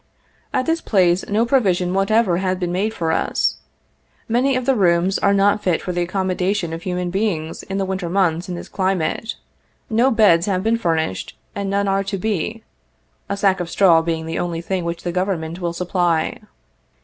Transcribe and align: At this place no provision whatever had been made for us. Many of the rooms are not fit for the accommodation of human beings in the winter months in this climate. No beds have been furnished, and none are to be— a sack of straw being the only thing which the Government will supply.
At 0.51 0.65
this 0.65 0.81
place 0.81 1.23
no 1.29 1.45
provision 1.45 1.93
whatever 1.93 2.37
had 2.37 2.59
been 2.59 2.71
made 2.71 2.91
for 2.91 3.11
us. 3.11 3.57
Many 4.27 4.55
of 4.55 4.65
the 4.65 4.73
rooms 4.75 5.19
are 5.19 5.31
not 5.31 5.61
fit 5.61 5.79
for 5.79 5.91
the 5.91 6.01
accommodation 6.01 6.73
of 6.73 6.81
human 6.81 7.11
beings 7.11 7.61
in 7.61 7.77
the 7.77 7.85
winter 7.85 8.09
months 8.09 8.49
in 8.49 8.55
this 8.55 8.67
climate. 8.67 9.35
No 9.91 10.09
beds 10.09 10.47
have 10.47 10.63
been 10.63 10.77
furnished, 10.79 11.37
and 11.53 11.69
none 11.69 11.87
are 11.87 12.03
to 12.05 12.17
be— 12.17 12.63
a 13.29 13.37
sack 13.37 13.59
of 13.59 13.69
straw 13.69 14.01
being 14.01 14.25
the 14.25 14.39
only 14.39 14.59
thing 14.59 14.85
which 14.85 15.03
the 15.03 15.11
Government 15.11 15.61
will 15.61 15.71
supply. 15.71 16.39